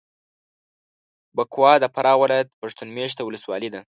بکوا 1.35 1.71
د 1.79 1.85
فراه 1.95 2.17
ولایت 2.21 2.47
پښتون 2.61 2.87
مېشته 2.97 3.21
ولسوالي 3.23 3.69
ده. 3.73 3.81